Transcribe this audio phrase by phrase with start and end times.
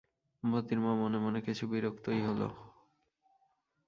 [0.43, 2.41] মোতির মা মনে মনে কিছু বিরক্তই হল।